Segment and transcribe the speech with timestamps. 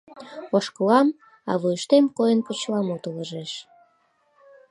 [0.55, 1.07] Ошкылам,
[1.49, 3.51] а вуйыштем койын почеламут ылыжеш: